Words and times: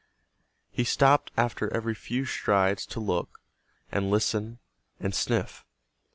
He 0.71 0.83
stopped 0.83 1.29
after 1.37 1.71
every 1.71 1.93
few 1.93 2.25
strides 2.25 2.87
to 2.87 2.99
look, 2.99 3.39
and 3.91 4.09
listen 4.09 4.57
and 4.99 5.13
sniff. 5.13 5.63